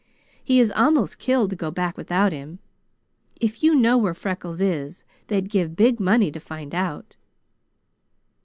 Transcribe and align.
He 0.43 0.59
is 0.59 0.71
almost 0.71 1.19
killed 1.19 1.51
to 1.51 1.55
go 1.55 1.69
back 1.69 1.95
without 1.95 2.31
him. 2.31 2.57
If 3.39 3.61
you 3.61 3.75
know 3.75 3.99
where 3.99 4.15
Freckles 4.15 4.59
is, 4.59 5.03
they'd 5.27 5.47
give 5.47 5.75
big 5.75 5.99
money 5.99 6.31
to 6.31 6.39
find 6.39 6.73
out." 6.73 7.17